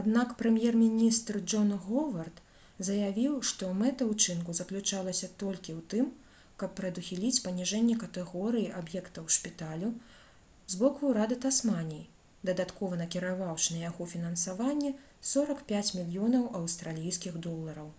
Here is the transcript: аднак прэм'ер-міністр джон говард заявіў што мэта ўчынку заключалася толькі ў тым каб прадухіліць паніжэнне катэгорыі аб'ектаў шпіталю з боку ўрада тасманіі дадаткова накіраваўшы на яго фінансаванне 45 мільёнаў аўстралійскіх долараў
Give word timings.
аднак 0.00 0.28
прэм'ер-міністр 0.42 1.34
джон 1.50 1.72
говард 1.86 2.38
заявіў 2.88 3.34
што 3.48 3.66
мэта 3.80 4.04
ўчынку 4.12 4.54
заключалася 4.60 5.28
толькі 5.42 5.74
ў 5.78 5.82
тым 5.94 6.06
каб 6.62 6.72
прадухіліць 6.78 7.40
паніжэнне 7.48 7.96
катэгорыі 8.04 8.70
аб'ектаў 8.80 9.26
шпіталю 9.36 9.90
з 10.76 10.80
боку 10.84 11.10
ўрада 11.12 11.38
тасманіі 11.46 12.48
дадаткова 12.50 13.02
накіраваўшы 13.04 13.74
на 13.76 13.82
яго 13.84 14.06
фінансаванне 14.14 14.94
45 15.34 15.92
мільёнаў 16.00 16.48
аўстралійскіх 16.62 17.38
долараў 17.48 17.92